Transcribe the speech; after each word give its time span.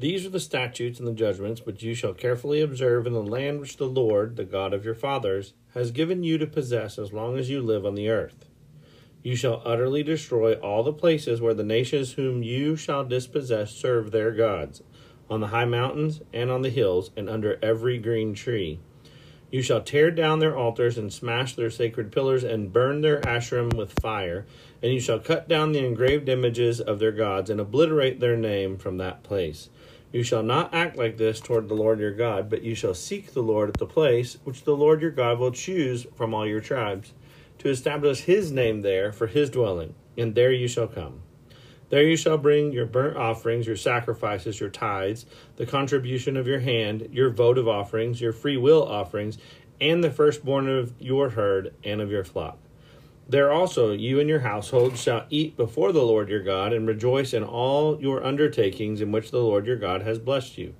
These 0.00 0.24
are 0.24 0.30
the 0.30 0.40
statutes 0.40 0.98
and 0.98 1.06
the 1.06 1.12
judgments 1.12 1.66
which 1.66 1.82
you 1.82 1.94
shall 1.94 2.14
carefully 2.14 2.62
observe 2.62 3.06
in 3.06 3.12
the 3.12 3.22
land 3.22 3.60
which 3.60 3.76
the 3.76 3.84
Lord, 3.84 4.36
the 4.36 4.46
God 4.46 4.72
of 4.72 4.82
your 4.82 4.94
fathers, 4.94 5.52
has 5.74 5.90
given 5.90 6.24
you 6.24 6.38
to 6.38 6.46
possess 6.46 6.98
as 6.98 7.12
long 7.12 7.36
as 7.36 7.50
you 7.50 7.60
live 7.60 7.84
on 7.84 7.96
the 7.96 8.08
earth. 8.08 8.46
You 9.22 9.36
shall 9.36 9.60
utterly 9.62 10.02
destroy 10.02 10.54
all 10.54 10.82
the 10.82 10.94
places 10.94 11.42
where 11.42 11.52
the 11.52 11.64
nations 11.64 12.12
whom 12.12 12.42
you 12.42 12.76
shall 12.76 13.04
dispossess 13.04 13.72
serve 13.72 14.10
their 14.10 14.30
gods, 14.32 14.82
on 15.28 15.40
the 15.40 15.48
high 15.48 15.66
mountains 15.66 16.22
and 16.32 16.50
on 16.50 16.62
the 16.62 16.70
hills, 16.70 17.10
and 17.14 17.28
under 17.28 17.58
every 17.62 17.98
green 17.98 18.32
tree. 18.32 18.80
You 19.50 19.62
shall 19.62 19.82
tear 19.82 20.12
down 20.12 20.38
their 20.38 20.56
altars 20.56 20.96
and 20.96 21.12
smash 21.12 21.54
their 21.54 21.70
sacred 21.70 22.12
pillars 22.12 22.44
and 22.44 22.72
burn 22.72 23.00
their 23.00 23.20
Asherim 23.22 23.74
with 23.74 24.00
fire, 24.00 24.46
and 24.80 24.92
you 24.92 25.00
shall 25.00 25.18
cut 25.18 25.48
down 25.48 25.72
the 25.72 25.84
engraved 25.84 26.28
images 26.28 26.80
of 26.80 27.00
their 27.00 27.10
gods 27.10 27.50
and 27.50 27.60
obliterate 27.60 28.20
their 28.20 28.36
name 28.36 28.76
from 28.76 28.98
that 28.98 29.24
place. 29.24 29.68
You 30.12 30.22
shall 30.22 30.44
not 30.44 30.72
act 30.72 30.96
like 30.96 31.16
this 31.16 31.40
toward 31.40 31.68
the 31.68 31.74
Lord 31.74 31.98
your 31.98 32.12
God, 32.12 32.48
but 32.48 32.62
you 32.62 32.74
shall 32.76 32.94
seek 32.94 33.32
the 33.32 33.42
Lord 33.42 33.70
at 33.70 33.78
the 33.78 33.86
place 33.86 34.38
which 34.44 34.62
the 34.64 34.76
Lord 34.76 35.02
your 35.02 35.10
God 35.10 35.38
will 35.38 35.52
choose 35.52 36.06
from 36.14 36.32
all 36.32 36.46
your 36.46 36.60
tribes, 36.60 37.12
to 37.58 37.68
establish 37.68 38.22
his 38.22 38.52
name 38.52 38.82
there 38.82 39.12
for 39.12 39.26
his 39.26 39.50
dwelling, 39.50 39.94
and 40.16 40.34
there 40.34 40.52
you 40.52 40.68
shall 40.68 40.88
come. 40.88 41.22
There 41.90 42.04
you 42.04 42.16
shall 42.16 42.38
bring 42.38 42.72
your 42.72 42.86
burnt 42.86 43.16
offerings, 43.16 43.66
your 43.66 43.76
sacrifices, 43.76 44.60
your 44.60 44.70
tithes, 44.70 45.26
the 45.56 45.66
contribution 45.66 46.36
of 46.36 46.46
your 46.46 46.60
hand, 46.60 47.08
your 47.12 47.30
votive 47.30 47.68
offerings, 47.68 48.20
your 48.20 48.32
free 48.32 48.56
will 48.56 48.84
offerings, 48.84 49.38
and 49.80 50.02
the 50.02 50.10
firstborn 50.10 50.68
of 50.68 50.94
your 51.00 51.30
herd 51.30 51.74
and 51.84 52.00
of 52.00 52.10
your 52.10 52.24
flock. 52.24 52.58
There 53.28 53.52
also 53.52 53.92
you 53.92 54.20
and 54.20 54.28
your 54.28 54.40
household 54.40 54.96
shall 54.96 55.26
eat 55.30 55.56
before 55.56 55.92
the 55.92 56.02
Lord 56.02 56.28
your 56.28 56.42
God, 56.42 56.72
and 56.72 56.86
rejoice 56.86 57.32
in 57.32 57.42
all 57.42 58.00
your 58.00 58.24
undertakings 58.24 59.00
in 59.00 59.10
which 59.10 59.30
the 59.30 59.38
Lord 59.38 59.66
your 59.66 59.76
God 59.76 60.02
has 60.02 60.18
blessed 60.18 60.58
you. 60.58 60.74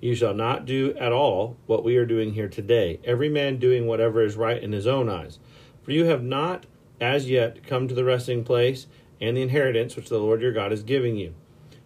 You 0.00 0.14
shall 0.14 0.34
not 0.34 0.66
do 0.66 0.94
at 0.98 1.12
all 1.12 1.56
what 1.66 1.84
we 1.84 1.96
are 1.96 2.06
doing 2.06 2.32
here 2.32 2.48
today, 2.48 3.00
every 3.04 3.28
man 3.28 3.58
doing 3.58 3.86
whatever 3.86 4.22
is 4.22 4.36
right 4.36 4.62
in 4.62 4.72
his 4.72 4.86
own 4.86 5.08
eyes. 5.08 5.38
For 5.82 5.92
you 5.92 6.04
have 6.06 6.22
not 6.22 6.66
as 7.00 7.28
yet 7.30 7.66
come 7.66 7.88
to 7.88 7.94
the 7.94 8.04
resting 8.04 8.44
place 8.44 8.86
and 9.20 9.36
the 9.36 9.42
inheritance 9.42 9.96
which 9.96 10.08
the 10.08 10.18
Lord 10.18 10.40
your 10.40 10.52
God 10.52 10.72
is 10.72 10.82
giving 10.82 11.16
you. 11.16 11.34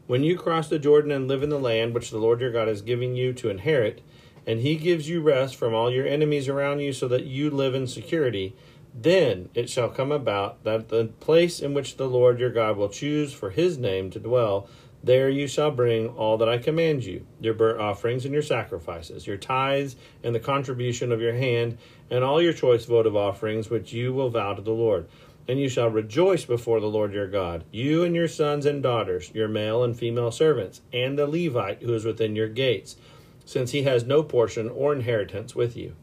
When 0.06 0.22
you 0.22 0.36
cross 0.36 0.68
the 0.68 0.78
Jordan 0.78 1.10
and 1.10 1.26
live 1.26 1.42
in 1.42 1.48
the 1.48 1.58
land 1.58 1.94
which 1.94 2.10
the 2.10 2.18
Lord 2.18 2.40
your 2.40 2.52
God 2.52 2.68
is 2.68 2.82
giving 2.82 3.16
you 3.16 3.32
to 3.34 3.48
inherit, 3.48 4.02
and 4.46 4.60
he 4.60 4.76
gives 4.76 5.08
you 5.08 5.22
rest 5.22 5.56
from 5.56 5.74
all 5.74 5.90
your 5.90 6.06
enemies 6.06 6.48
around 6.48 6.80
you 6.80 6.92
so 6.92 7.08
that 7.08 7.24
you 7.24 7.50
live 7.50 7.74
in 7.74 7.86
security, 7.86 8.54
then 8.94 9.48
it 9.54 9.68
shall 9.68 9.88
come 9.88 10.12
about 10.12 10.62
that 10.64 10.88
the 10.88 11.06
place 11.20 11.58
in 11.58 11.74
which 11.74 11.96
the 11.96 12.06
Lord 12.06 12.38
your 12.38 12.50
God 12.50 12.76
will 12.76 12.88
choose 12.88 13.32
for 13.32 13.50
his 13.50 13.78
name 13.78 14.10
to 14.10 14.20
dwell, 14.20 14.68
there 15.04 15.28
you 15.28 15.46
shall 15.46 15.70
bring 15.70 16.08
all 16.08 16.38
that 16.38 16.48
I 16.48 16.56
command 16.56 17.04
you 17.04 17.26
your 17.38 17.52
burnt 17.52 17.78
offerings 17.78 18.24
and 18.24 18.32
your 18.32 18.42
sacrifices, 18.42 19.26
your 19.26 19.36
tithes 19.36 19.96
and 20.22 20.34
the 20.34 20.40
contribution 20.40 21.12
of 21.12 21.20
your 21.20 21.34
hand, 21.34 21.76
and 22.10 22.24
all 22.24 22.40
your 22.40 22.54
choice 22.54 22.86
votive 22.86 23.14
offerings 23.14 23.68
which 23.68 23.92
you 23.92 24.14
will 24.14 24.30
vow 24.30 24.54
to 24.54 24.62
the 24.62 24.72
Lord. 24.72 25.06
And 25.46 25.60
you 25.60 25.68
shall 25.68 25.90
rejoice 25.90 26.46
before 26.46 26.80
the 26.80 26.86
Lord 26.86 27.12
your 27.12 27.28
God, 27.28 27.64
you 27.70 28.02
and 28.02 28.16
your 28.16 28.28
sons 28.28 28.64
and 28.64 28.82
daughters, 28.82 29.30
your 29.34 29.46
male 29.46 29.84
and 29.84 29.94
female 29.94 30.30
servants, 30.30 30.80
and 30.90 31.18
the 31.18 31.26
Levite 31.26 31.82
who 31.82 31.92
is 31.92 32.06
within 32.06 32.34
your 32.34 32.48
gates, 32.48 32.96
since 33.44 33.72
he 33.72 33.82
has 33.82 34.04
no 34.04 34.22
portion 34.22 34.70
or 34.70 34.94
inheritance 34.94 35.54
with 35.54 35.76
you. 35.76 35.94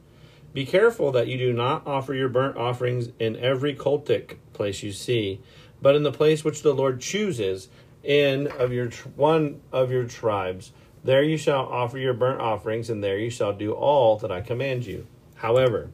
Be 0.53 0.63
careful 0.63 1.11
that 1.13 1.27
you 1.27 1.39
do 1.39 1.53
not 1.53 1.87
offer 1.87 2.13
your 2.13 2.29
burnt 2.29 2.55
offerings 2.55 3.09
in 3.17 3.35
every 3.37 3.73
cultic 3.73 4.35
place 4.53 4.83
you 4.83 4.91
see, 4.91 5.41
but 5.81 5.95
in 5.95 6.03
the 6.03 6.11
place 6.11 6.43
which 6.43 6.61
the 6.61 6.75
Lord 6.75 7.01
chooses 7.01 7.67
in 8.03 8.47
of 8.47 8.71
your 8.71 8.89
one 9.15 9.61
of 9.71 9.91
your 9.91 10.05
tribes. 10.05 10.71
There 11.03 11.23
you 11.23 11.37
shall 11.37 11.65
offer 11.65 11.97
your 11.97 12.13
burnt 12.13 12.41
offerings, 12.41 12.89
and 12.89 13.03
there 13.03 13.17
you 13.17 13.29
shall 13.29 13.53
do 13.53 13.73
all 13.73 14.17
that 14.17 14.31
I 14.31 14.41
command 14.41 14.85
you. 14.85 15.07
However, 15.35 15.89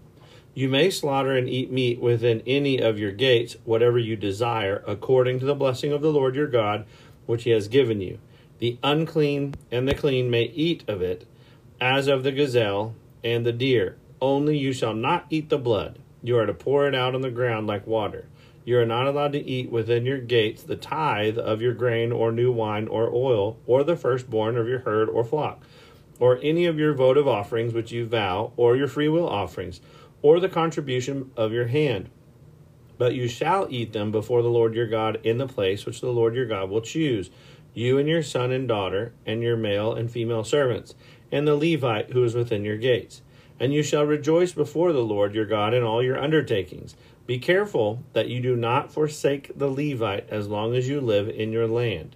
you 0.54 0.68
may 0.68 0.90
slaughter 0.90 1.38
and 1.38 1.48
eat 1.48 1.72
meat 1.72 2.00
within 2.00 2.42
any 2.46 2.80
of 2.80 3.00
your 3.00 3.12
gates, 3.12 3.56
whatever 3.64 3.98
you 3.98 4.16
desire, 4.16 4.84
according 4.88 5.40
to 5.40 5.46
the 5.46 5.56
blessing 5.56 5.94
of 5.94 6.02
the 6.02 6.12
Lord 6.12 6.36
your 6.36 6.48
God, 6.48 6.86
which 7.26 7.44
he 7.44 7.52
has 7.52 7.68
given 7.68 8.02
you. 8.02 8.20
The 8.60 8.78
unclean 8.84 9.56
and 9.72 9.88
the 9.88 9.94
clean 9.94 10.30
may 10.30 10.46
eat 10.46 10.84
of 10.88 11.02
it, 11.02 11.26
as 11.80 12.08
of 12.08 12.24
the 12.24 12.32
gazelle 12.32 12.96
and 13.24 13.46
the 13.46 13.54
deer 13.54 13.98
only 14.22 14.58
you 14.58 14.74
shall 14.74 14.94
not 14.94 15.26
eat 15.30 15.50
the 15.50 15.58
blood. 15.58 16.00
You 16.24 16.38
are 16.40 16.46
to 16.46 16.54
pour 16.54 16.88
it 16.88 16.96
out 16.96 17.14
on 17.14 17.22
the 17.22 17.30
ground 17.30 17.68
like 17.68 17.86
water. 17.86 18.26
You 18.66 18.80
are 18.80 18.86
not 18.86 19.08
allowed 19.08 19.34
to 19.34 19.46
eat 19.46 19.72
within 19.72 20.06
your 20.06 20.18
gates 20.18 20.64
the 20.64 20.76
tithe 20.76 21.38
of 21.38 21.62
your 21.62 21.74
grain 21.74 22.12
or 22.12 22.32
new 22.32 22.52
wine 22.52 22.88
or 22.88 23.10
oil, 23.14 23.58
or 23.66 23.84
the 23.84 23.96
firstborn 23.96 24.58
of 24.58 24.68
your 24.68 24.80
herd 24.80 25.10
or 25.10 25.24
flock, 25.24 25.64
or 26.20 26.40
any 26.42 26.66
of 26.66 26.78
your 26.78 26.94
votive 26.94 27.28
offerings 27.28 27.74
which 27.74 27.92
you 27.92 28.06
vow, 28.06 28.52
or 28.58 28.76
your 28.76 28.88
freewill 28.88 29.30
offerings, 29.30 29.80
or 30.22 30.40
the 30.40 30.50
contribution 30.50 31.32
of 31.38 31.54
your 31.54 31.68
hand. 31.68 32.10
But 32.98 33.14
you 33.14 33.28
shall 33.28 33.68
eat 33.70 33.94
them 33.94 34.12
before 34.12 34.42
the 34.42 34.50
Lord 34.50 34.74
your 34.74 34.88
God 34.88 35.20
in 35.24 35.38
the 35.38 35.48
place 35.48 35.86
which 35.86 36.02
the 36.02 36.12
Lord 36.12 36.36
your 36.36 36.48
God 36.48 36.70
will 36.70 36.82
choose, 36.82 37.30
you 37.74 38.00
and 38.00 38.10
your 38.10 38.24
son 38.24 38.52
and 38.52 38.68
daughter, 38.68 39.14
and 39.26 39.44
your 39.44 39.56
male 39.56 39.94
and 39.94 40.12
female 40.12 40.44
servants, 40.44 40.96
and 41.32 41.48
the 41.48 41.56
Levite 41.56 42.12
who 42.12 42.24
is 42.24 42.34
within 42.34 42.66
your 42.66 42.78
gates 42.78 43.22
and 43.60 43.74
you 43.74 43.84
shall 43.84 44.06
rejoice 44.06 44.52
before 44.54 44.94
the 44.94 45.04
Lord 45.04 45.34
your 45.34 45.46
God 45.46 45.74
in 45.74 45.84
all 45.84 46.04
your 46.04 46.22
undertakings. 46.22 46.96
Be 47.26 47.40
careful 47.40 48.04
that 48.14 48.30
you 48.30 48.40
do 48.40 48.56
not 48.56 48.92
forsake 48.92 49.58
the 49.58 49.70
Levite 49.70 50.30
as 50.30 50.48
long 50.48 50.76
as 50.76 50.88
you 50.88 51.02
live 51.02 51.28
in 51.28 51.52
your 51.52 51.68
land. 51.68 52.16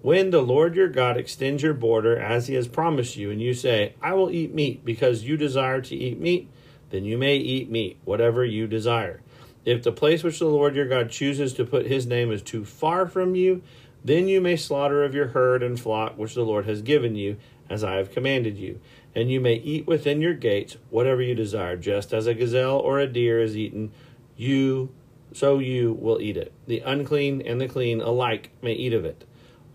When 0.00 0.30
the 0.30 0.42
Lord 0.42 0.74
your 0.74 0.88
God 0.88 1.16
extends 1.16 1.62
your 1.62 1.74
border 1.74 2.16
as 2.18 2.46
he 2.46 2.54
has 2.54 2.68
promised 2.68 3.16
you, 3.16 3.30
and 3.30 3.40
you 3.40 3.54
say, 3.54 3.94
I 4.02 4.14
will 4.14 4.30
eat 4.30 4.54
meat 4.54 4.84
because 4.84 5.24
you 5.24 5.36
desire 5.36 5.80
to 5.82 5.96
eat 5.96 6.20
meat, 6.20 6.48
then 6.90 7.04
you 7.04 7.18
may 7.18 7.36
eat 7.36 7.70
meat, 7.70 7.98
whatever 8.04 8.44
you 8.44 8.66
desire. 8.66 9.20
If 9.64 9.82
the 9.82 9.92
place 9.92 10.22
which 10.22 10.38
the 10.38 10.46
Lord 10.46 10.74
your 10.74 10.86
God 10.86 11.10
chooses 11.10 11.52
to 11.54 11.64
put 11.64 11.86
his 11.86 12.06
name 12.06 12.30
is 12.32 12.42
too 12.42 12.64
far 12.64 13.06
from 13.06 13.34
you, 13.34 13.62
then 14.04 14.28
you 14.28 14.40
may 14.40 14.56
slaughter 14.56 15.04
of 15.04 15.14
your 15.14 15.28
herd 15.28 15.62
and 15.62 15.78
flock 15.78 16.16
which 16.16 16.34
the 16.34 16.44
Lord 16.44 16.66
has 16.66 16.82
given 16.82 17.14
you, 17.16 17.36
as 17.68 17.84
I 17.84 17.96
have 17.96 18.10
commanded 18.10 18.56
you. 18.56 18.80
And 19.14 19.30
you 19.30 19.40
may 19.40 19.54
eat 19.54 19.86
within 19.86 20.20
your 20.20 20.34
gates 20.34 20.76
whatever 20.90 21.22
you 21.22 21.34
desire, 21.34 21.76
just 21.76 22.12
as 22.12 22.26
a 22.26 22.34
gazelle 22.34 22.78
or 22.78 22.98
a 22.98 23.06
deer 23.06 23.40
is 23.40 23.56
eaten, 23.56 23.90
you 24.36 24.90
so 25.32 25.58
you 25.58 25.92
will 25.92 26.20
eat 26.20 26.36
it. 26.36 26.52
The 26.66 26.80
unclean 26.80 27.42
and 27.42 27.60
the 27.60 27.68
clean 27.68 28.00
alike 28.00 28.50
may 28.62 28.72
eat 28.72 28.92
of 28.92 29.04
it. 29.04 29.24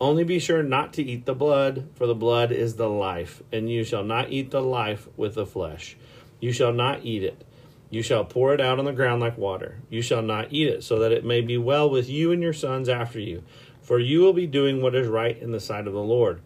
Only 0.02 0.24
be 0.24 0.40
sure 0.40 0.64
not 0.64 0.94
to 0.94 1.04
eat 1.04 1.26
the 1.26 1.36
blood, 1.36 1.88
for 1.96 2.08
the 2.08 2.16
blood 2.16 2.52
is 2.52 2.76
the 2.76 2.90
life, 2.90 3.44
and 3.52 3.70
you 3.70 3.84
shall 3.84 4.04
not 4.04 4.32
eat 4.32 4.52
the 4.52 4.62
life 4.62 5.08
with 5.16 5.36
the 5.36 5.46
flesh. 5.46 5.96
You 6.40 6.52
shall 6.52 6.74
not 6.74 7.06
eat 7.06 7.24
it. 7.24 7.44
You 7.90 8.02
shall 8.02 8.26
pour 8.26 8.54
it 8.54 8.60
out 8.60 8.80
on 8.80 8.86
the 8.86 8.92
ground 8.92 9.22
like 9.22 9.38
water. 9.38 9.78
You 9.90 10.02
shall 10.02 10.24
not 10.24 10.48
eat 10.52 10.68
it, 10.68 10.84
so 10.84 11.00
that 11.00 11.12
it 11.12 11.24
may 11.24 11.42
be 11.42 11.58
well 11.58 11.90
with 11.90 12.10
you 12.10 12.32
and 12.32 12.42
your 12.42 12.54
sons 12.54 12.90
after 12.90 13.20
you. 13.20 13.44
For 13.82 14.00
you 14.00 14.22
will 14.22 14.34
be 14.34 14.48
doing 14.48 14.82
what 14.82 14.96
is 14.96 15.08
right 15.08 15.38
in 15.38 15.52
the 15.52 15.60
sight 15.60 15.88
of 15.88 15.94
the 15.94 16.02
Lord. 16.02 16.42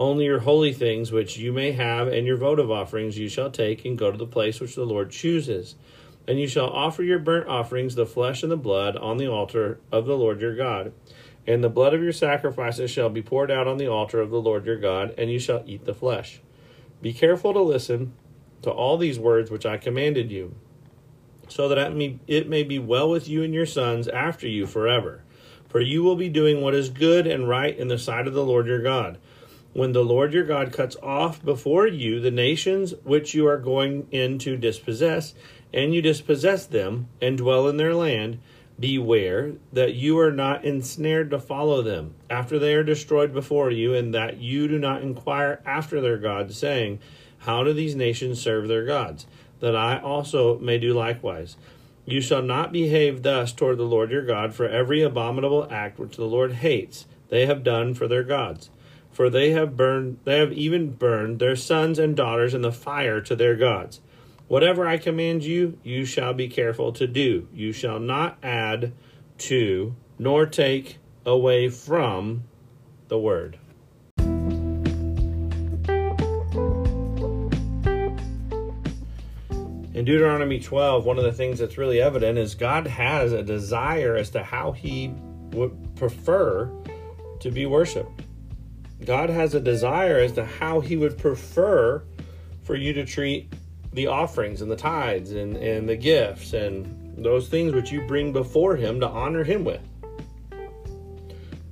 Only 0.00 0.24
your 0.24 0.40
holy 0.40 0.72
things 0.72 1.12
which 1.12 1.36
you 1.36 1.52
may 1.52 1.72
have 1.72 2.08
and 2.08 2.26
your 2.26 2.38
votive 2.38 2.70
offerings 2.70 3.18
you 3.18 3.28
shall 3.28 3.50
take 3.50 3.84
and 3.84 3.98
go 3.98 4.10
to 4.10 4.16
the 4.16 4.26
place 4.26 4.58
which 4.58 4.74
the 4.74 4.86
Lord 4.86 5.10
chooses. 5.10 5.76
And 6.26 6.40
you 6.40 6.48
shall 6.48 6.70
offer 6.70 7.02
your 7.02 7.18
burnt 7.18 7.48
offerings, 7.48 7.96
the 7.96 8.06
flesh 8.06 8.42
and 8.42 8.50
the 8.50 8.56
blood, 8.56 8.96
on 8.96 9.18
the 9.18 9.30
altar 9.30 9.78
of 9.92 10.06
the 10.06 10.16
Lord 10.16 10.40
your 10.40 10.56
God. 10.56 10.94
And 11.46 11.62
the 11.62 11.68
blood 11.68 11.92
of 11.92 12.02
your 12.02 12.12
sacrifices 12.12 12.90
shall 12.90 13.10
be 13.10 13.20
poured 13.20 13.50
out 13.50 13.68
on 13.68 13.76
the 13.76 13.88
altar 13.88 14.22
of 14.22 14.30
the 14.30 14.40
Lord 14.40 14.64
your 14.64 14.78
God, 14.78 15.14
and 15.18 15.30
you 15.30 15.38
shall 15.38 15.62
eat 15.66 15.84
the 15.84 15.92
flesh. 15.92 16.40
Be 17.02 17.12
careful 17.12 17.52
to 17.52 17.60
listen 17.60 18.14
to 18.62 18.70
all 18.70 18.96
these 18.96 19.18
words 19.18 19.50
which 19.50 19.66
I 19.66 19.76
commanded 19.76 20.30
you, 20.30 20.54
so 21.48 21.68
that 21.68 21.78
it 22.26 22.48
may 22.48 22.62
be 22.62 22.78
well 22.78 23.10
with 23.10 23.28
you 23.28 23.42
and 23.42 23.52
your 23.52 23.66
sons 23.66 24.08
after 24.08 24.48
you 24.48 24.66
forever. 24.66 25.24
For 25.68 25.80
you 25.80 26.02
will 26.02 26.16
be 26.16 26.28
doing 26.28 26.62
what 26.62 26.74
is 26.74 26.88
good 26.88 27.26
and 27.26 27.48
right 27.48 27.76
in 27.76 27.88
the 27.88 27.98
sight 27.98 28.26
of 28.26 28.34
the 28.34 28.44
Lord 28.44 28.66
your 28.66 28.82
God. 28.82 29.18
When 29.72 29.92
the 29.92 30.04
Lord 30.04 30.32
your 30.32 30.44
God 30.44 30.72
cuts 30.72 30.96
off 31.00 31.44
before 31.44 31.86
you 31.86 32.18
the 32.18 32.32
nations 32.32 32.92
which 33.04 33.34
you 33.34 33.46
are 33.46 33.58
going 33.58 34.08
in 34.10 34.38
to 34.40 34.56
dispossess, 34.56 35.34
and 35.72 35.94
you 35.94 36.02
dispossess 36.02 36.66
them 36.66 37.08
and 37.22 37.38
dwell 37.38 37.68
in 37.68 37.76
their 37.76 37.94
land, 37.94 38.40
beware 38.80 39.52
that 39.72 39.94
you 39.94 40.18
are 40.18 40.32
not 40.32 40.64
ensnared 40.64 41.30
to 41.30 41.38
follow 41.38 41.82
them 41.82 42.14
after 42.28 42.58
they 42.58 42.74
are 42.74 42.82
destroyed 42.82 43.32
before 43.32 43.70
you, 43.70 43.94
and 43.94 44.12
that 44.12 44.38
you 44.38 44.66
do 44.66 44.76
not 44.76 45.02
inquire 45.02 45.62
after 45.64 46.00
their 46.00 46.18
gods, 46.18 46.56
saying, 46.56 46.98
How 47.38 47.62
do 47.62 47.72
these 47.72 47.94
nations 47.94 48.40
serve 48.40 48.66
their 48.66 48.84
gods? 48.84 49.26
That 49.60 49.76
I 49.76 50.00
also 50.00 50.58
may 50.58 50.78
do 50.78 50.94
likewise. 50.94 51.56
You 52.04 52.20
shall 52.20 52.42
not 52.42 52.72
behave 52.72 53.22
thus 53.22 53.52
toward 53.52 53.78
the 53.78 53.84
Lord 53.84 54.10
your 54.10 54.24
God, 54.24 54.52
for 54.52 54.66
every 54.66 55.00
abominable 55.00 55.68
act 55.70 56.00
which 56.00 56.16
the 56.16 56.24
Lord 56.24 56.54
hates, 56.54 57.06
they 57.28 57.46
have 57.46 57.62
done 57.62 57.94
for 57.94 58.08
their 58.08 58.24
gods. 58.24 58.70
For 59.12 59.28
they 59.28 59.50
have 59.50 59.76
burned, 59.76 60.18
they 60.24 60.38
have 60.38 60.52
even 60.52 60.92
burned 60.92 61.38
their 61.38 61.56
sons 61.56 61.98
and 61.98 62.16
daughters 62.16 62.54
in 62.54 62.62
the 62.62 62.72
fire 62.72 63.20
to 63.22 63.36
their 63.36 63.56
gods. 63.56 64.00
Whatever 64.48 64.86
I 64.86 64.98
command 64.98 65.44
you, 65.44 65.78
you 65.82 66.04
shall 66.04 66.34
be 66.34 66.48
careful 66.48 66.92
to 66.94 67.06
do. 67.06 67.48
You 67.52 67.72
shall 67.72 68.00
not 68.00 68.38
add 68.42 68.92
to, 69.38 69.94
nor 70.18 70.46
take 70.46 70.98
away 71.24 71.68
from 71.68 72.44
the 73.08 73.18
word. 73.18 73.58
In 79.92 80.06
Deuteronomy 80.06 80.60
12, 80.60 81.04
one 81.04 81.18
of 81.18 81.24
the 81.24 81.32
things 81.32 81.58
that's 81.58 81.76
really 81.76 82.00
evident 82.00 82.38
is 82.38 82.54
God 82.54 82.86
has 82.86 83.32
a 83.32 83.42
desire 83.42 84.16
as 84.16 84.30
to 84.30 84.42
how 84.42 84.72
he 84.72 85.12
would 85.52 85.94
prefer 85.96 86.70
to 87.40 87.50
be 87.50 87.66
worshiped. 87.66 88.19
God 89.04 89.30
has 89.30 89.54
a 89.54 89.60
desire 89.60 90.18
as 90.18 90.32
to 90.32 90.44
how 90.44 90.80
he 90.80 90.96
would 90.96 91.16
prefer 91.16 92.02
for 92.62 92.74
you 92.74 92.92
to 92.92 93.04
treat 93.04 93.52
the 93.92 94.06
offerings 94.06 94.62
and 94.62 94.70
the 94.70 94.76
tithes 94.76 95.32
and, 95.32 95.56
and 95.56 95.88
the 95.88 95.96
gifts 95.96 96.52
and 96.52 97.14
those 97.16 97.48
things 97.48 97.72
which 97.72 97.90
you 97.90 98.02
bring 98.02 98.32
before 98.32 98.76
him 98.76 99.00
to 99.00 99.08
honor 99.08 99.42
him 99.42 99.64
with. 99.64 99.80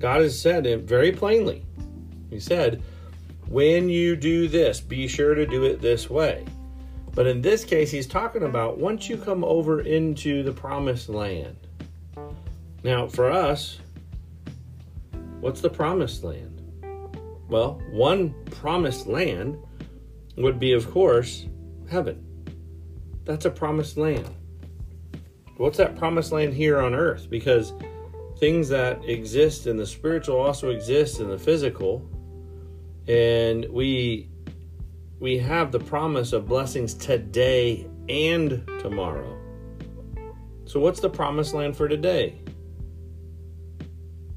God 0.00 0.20
has 0.20 0.40
said 0.40 0.66
it 0.66 0.80
very 0.80 1.12
plainly. 1.12 1.64
He 2.30 2.40
said, 2.40 2.82
when 3.48 3.88
you 3.88 4.14
do 4.14 4.48
this, 4.48 4.80
be 4.80 5.08
sure 5.08 5.34
to 5.34 5.46
do 5.46 5.64
it 5.64 5.80
this 5.80 6.10
way. 6.10 6.44
But 7.14 7.26
in 7.26 7.40
this 7.40 7.64
case, 7.64 7.90
he's 7.90 8.06
talking 8.06 8.42
about 8.42 8.78
once 8.78 9.08
you 9.08 9.16
come 9.16 9.42
over 9.42 9.80
into 9.80 10.42
the 10.42 10.52
promised 10.52 11.08
land. 11.08 11.56
Now, 12.84 13.08
for 13.08 13.30
us, 13.30 13.80
what's 15.40 15.60
the 15.60 15.70
promised 15.70 16.22
land? 16.22 16.57
Well, 17.48 17.80
one 17.90 18.34
promised 18.50 19.06
land 19.06 19.58
would 20.36 20.60
be, 20.60 20.72
of 20.72 20.90
course, 20.90 21.46
heaven. 21.90 22.24
That's 23.24 23.46
a 23.46 23.50
promised 23.50 23.96
land. 23.96 24.28
What's 25.56 25.78
that 25.78 25.96
promised 25.96 26.30
land 26.30 26.54
here 26.54 26.78
on 26.78 26.94
earth? 26.94 27.28
Because 27.28 27.72
things 28.38 28.68
that 28.68 29.04
exist 29.04 29.66
in 29.66 29.76
the 29.76 29.86
spiritual 29.86 30.36
also 30.36 30.70
exist 30.70 31.20
in 31.20 31.28
the 31.28 31.38
physical. 31.38 32.08
And 33.08 33.66
we 33.70 34.28
we 35.18 35.38
have 35.38 35.72
the 35.72 35.80
promise 35.80 36.32
of 36.32 36.46
blessings 36.46 36.94
today 36.94 37.88
and 38.08 38.64
tomorrow. 38.78 39.36
So 40.64 40.78
what's 40.78 41.00
the 41.00 41.10
promised 41.10 41.54
land 41.54 41.76
for 41.76 41.88
today? 41.88 42.40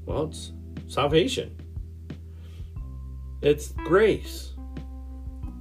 Well, 0.06 0.24
it's 0.24 0.54
salvation. 0.88 1.61
It's 3.42 3.70
grace. 3.70 4.54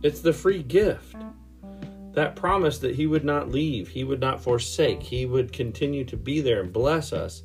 It's 0.03 0.21
the 0.21 0.33
free 0.33 0.63
gift 0.63 1.17
that 2.13 2.37
promise 2.37 2.79
that 2.79 2.95
he 2.95 3.07
would 3.07 3.25
not 3.25 3.51
leave, 3.51 3.89
he 3.89 4.05
would 4.05 4.21
not 4.21 4.43
forsake, 4.43 5.03
he 5.03 5.27
would 5.27 5.53
continue 5.53 6.05
to 6.05 6.17
be 6.17 6.41
there 6.41 6.61
and 6.61 6.73
bless 6.73 7.13
us. 7.13 7.43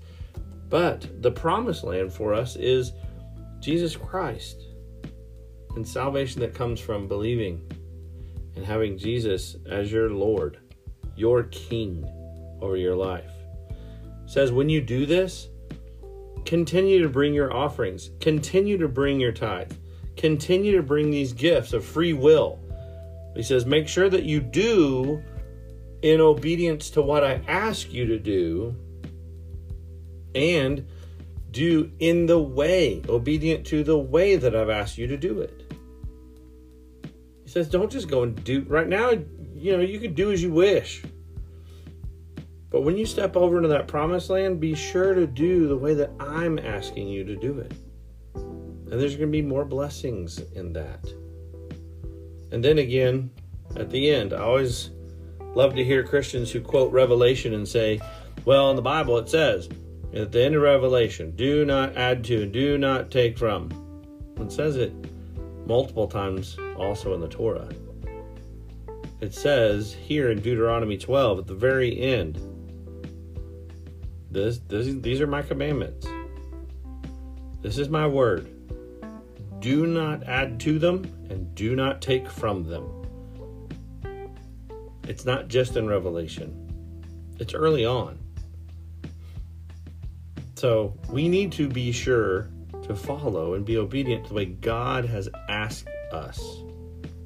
But 0.69 1.21
the 1.21 1.31
promised 1.31 1.83
land 1.83 2.11
for 2.11 2.33
us 2.33 2.55
is 2.55 2.91
Jesus 3.59 3.95
Christ 3.95 4.63
and 5.75 5.87
salvation 5.87 6.41
that 6.41 6.53
comes 6.55 6.79
from 6.79 7.07
believing 7.07 7.61
and 8.55 8.65
having 8.65 8.97
Jesus 8.97 9.55
as 9.69 9.91
your 9.91 10.09
Lord, 10.09 10.59
your 11.15 11.43
King 11.43 12.03
over 12.61 12.77
your 12.77 12.95
life. 12.95 13.31
It 13.69 14.29
says 14.29 14.51
when 14.51 14.69
you 14.69 14.81
do 14.81 15.05
this, 15.05 15.49
continue 16.45 17.01
to 17.01 17.09
bring 17.09 17.33
your 17.33 17.53
offerings, 17.53 18.11
continue 18.19 18.77
to 18.77 18.87
bring 18.87 19.19
your 19.19 19.31
tithe, 19.31 19.73
continue 20.17 20.75
to 20.75 20.83
bring 20.83 21.11
these 21.11 21.33
gifts 21.33 21.73
of 21.73 21.83
free 21.83 22.13
will 22.13 22.59
he 23.35 23.43
says, 23.43 23.65
Make 23.65 23.87
sure 23.87 24.09
that 24.09 24.23
you 24.23 24.39
do 24.39 25.21
in 26.01 26.21
obedience 26.21 26.89
to 26.91 27.01
what 27.01 27.23
I 27.23 27.41
ask 27.47 27.91
you 27.91 28.05
to 28.07 28.19
do 28.19 28.75
and 30.33 30.87
do 31.51 31.91
in 31.99 32.25
the 32.25 32.39
way, 32.39 33.01
obedient 33.07 33.65
to 33.67 33.83
the 33.83 33.97
way 33.97 34.35
that 34.35 34.55
I've 34.55 34.69
asked 34.69 34.97
you 34.97 35.07
to 35.07 35.17
do 35.17 35.41
it. 35.41 35.73
He 37.43 37.49
says, 37.49 37.69
Don't 37.69 37.91
just 37.91 38.07
go 38.07 38.23
and 38.23 38.41
do 38.43 38.61
right 38.67 38.87
now, 38.87 39.11
you 39.53 39.75
know, 39.75 39.83
you 39.83 39.99
can 39.99 40.13
do 40.13 40.31
as 40.31 40.41
you 40.41 40.51
wish. 40.51 41.03
But 42.69 42.81
when 42.81 42.97
you 42.97 43.05
step 43.05 43.37
over 43.37 43.57
into 43.57 43.69
that 43.69 43.87
promised 43.87 44.29
land, 44.29 44.59
be 44.59 44.75
sure 44.75 45.13
to 45.13 45.27
do 45.27 45.67
the 45.67 45.77
way 45.77 45.93
that 45.93 46.11
I'm 46.19 46.59
asking 46.59 47.07
you 47.07 47.23
to 47.23 47.35
do 47.35 47.59
it. 47.59 47.71
And 48.91 48.99
there's 48.99 49.15
going 49.15 49.31
to 49.31 49.37
be 49.37 49.41
more 49.41 49.65
blessings 49.65 50.39
in 50.53 50.73
that. 50.73 51.05
And 52.51 52.63
then 52.63 52.77
again, 52.77 53.31
at 53.75 53.89
the 53.89 54.11
end, 54.11 54.33
I 54.33 54.39
always 54.39 54.91
love 55.55 55.75
to 55.75 55.83
hear 55.83 56.03
Christians 56.03 56.51
who 56.51 56.61
quote 56.61 56.91
Revelation 56.91 57.53
and 57.53 57.67
say, 57.67 57.99
well, 58.45 58.69
in 58.69 58.75
the 58.75 58.81
Bible 58.81 59.17
it 59.17 59.27
says, 59.29 59.69
at 60.13 60.31
the 60.31 60.43
end 60.43 60.55
of 60.55 60.61
Revelation, 60.61 61.31
do 61.31 61.65
not 61.65 61.97
add 61.97 62.23
to, 62.25 62.45
do 62.45 62.77
not 62.77 63.11
take 63.11 63.37
from. 63.37 63.71
It 64.39 64.51
says 64.51 64.77
it 64.77 64.93
multiple 65.65 66.07
times 66.07 66.57
also 66.77 67.13
in 67.13 67.21
the 67.21 67.27
Torah. 67.27 67.69
It 69.19 69.33
says 69.33 69.93
here 69.93 70.29
in 70.29 70.41
Deuteronomy 70.41 70.97
12 70.97 71.39
at 71.39 71.47
the 71.47 71.55
very 71.55 71.99
end, 71.99 72.39
this, 74.29 74.59
this 74.67 74.93
these 75.01 75.21
are 75.21 75.27
my 75.27 75.41
commandments. 75.41 76.05
This 77.61 77.77
is 77.77 77.89
my 77.89 78.05
word. 78.05 78.54
Do 79.65 79.87
not 79.87 80.21
add 80.25 80.59
to 80.59 80.77
them 80.77 81.05
and 81.27 81.55
do 81.55 81.75
not 81.75 81.99
take 81.99 82.29
from 82.29 82.65
them. 82.65 82.87
It's 85.07 85.25
not 85.25 85.47
just 85.47 85.75
in 85.75 85.87
Revelation, 85.87 87.33
it's 87.39 87.55
early 87.55 87.83
on. 87.83 88.19
So 90.53 90.95
we 91.09 91.27
need 91.27 91.51
to 91.53 91.67
be 91.67 91.91
sure 91.91 92.47
to 92.83 92.95
follow 92.95 93.55
and 93.55 93.65
be 93.65 93.77
obedient 93.77 94.25
to 94.25 94.29
the 94.29 94.35
way 94.35 94.45
God 94.45 95.03
has 95.05 95.29
asked 95.49 95.89
us, 96.11 96.61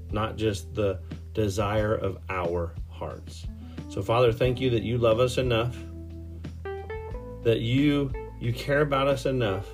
not 0.09 0.37
just 0.37 0.73
the 0.73 1.01
desire 1.33 1.93
of 1.93 2.19
our 2.29 2.73
hearts. 2.89 3.47
So 3.89 4.01
Father, 4.01 4.31
thank 4.31 4.61
you 4.61 4.69
that 4.69 4.83
you 4.83 4.97
love 4.97 5.19
us 5.19 5.37
enough, 5.37 5.75
that 7.43 7.59
you 7.59 8.13
you 8.39 8.53
care 8.53 8.79
about 8.79 9.09
us 9.09 9.25
enough, 9.25 9.67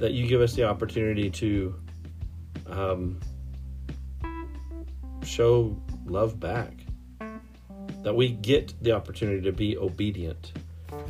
that 0.00 0.12
you 0.12 0.26
give 0.26 0.40
us 0.40 0.54
the 0.54 0.64
opportunity 0.64 1.30
to 1.30 1.74
um, 2.66 3.20
show 5.22 5.80
love 6.06 6.40
back, 6.40 6.72
that 8.02 8.14
we 8.14 8.32
get 8.32 8.74
the 8.82 8.92
opportunity 8.92 9.42
to 9.42 9.52
be 9.52 9.76
obedient. 9.76 10.52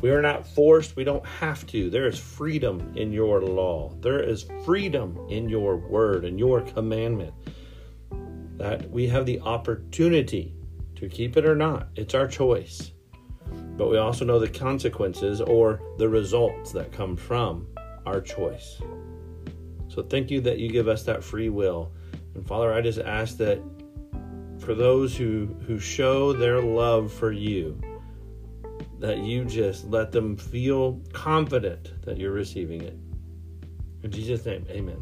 We 0.01 0.11
are 0.11 0.21
not 0.21 0.45
forced, 0.45 0.95
we 0.95 1.05
don't 1.05 1.25
have 1.25 1.65
to. 1.67 1.89
There 1.89 2.05
is 2.05 2.19
freedom 2.19 2.93
in 2.95 3.13
your 3.13 3.41
law, 3.41 3.95
there 4.01 4.21
is 4.21 4.45
freedom 4.65 5.17
in 5.29 5.47
your 5.47 5.77
word 5.77 6.25
and 6.25 6.37
your 6.37 6.61
commandment. 6.61 7.33
That 8.57 8.91
we 8.91 9.07
have 9.07 9.25
the 9.25 9.39
opportunity 9.39 10.53
to 10.95 11.07
keep 11.07 11.37
it 11.37 11.45
or 11.45 11.55
not. 11.55 11.87
It's 11.95 12.13
our 12.13 12.27
choice. 12.27 12.91
But 13.77 13.89
we 13.89 13.97
also 13.97 14.25
know 14.25 14.37
the 14.37 14.49
consequences 14.49 15.41
or 15.41 15.81
the 15.97 16.07
results 16.07 16.71
that 16.73 16.91
come 16.91 17.15
from 17.15 17.67
our 18.05 18.21
choice. 18.21 18.81
So 19.87 20.01
thank 20.01 20.31
you 20.31 20.41
that 20.41 20.57
you 20.59 20.69
give 20.69 20.87
us 20.87 21.03
that 21.03 21.23
free 21.23 21.49
will. 21.49 21.91
And 22.35 22.45
Father, 22.45 22.73
I 22.73 22.81
just 22.81 22.99
ask 22.99 23.37
that 23.37 23.61
for 24.59 24.73
those 24.73 25.15
who, 25.15 25.47
who 25.67 25.79
show 25.79 26.33
their 26.33 26.61
love 26.61 27.11
for 27.11 27.31
you, 27.31 27.79
that 28.99 29.17
you 29.19 29.43
just 29.43 29.89
let 29.89 30.11
them 30.11 30.37
feel 30.37 31.01
confident 31.11 32.05
that 32.05 32.17
you're 32.17 32.31
receiving 32.31 32.81
it. 32.81 32.95
In 34.03 34.11
Jesus' 34.11 34.45
name, 34.45 34.65
amen. 34.69 35.01